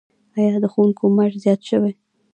آیا 0.37 0.55
د 0.63 0.65
ښوونکو 0.73 1.03
معاش 1.15 1.33
زیات 1.43 1.61
شوی؟ 1.69 1.91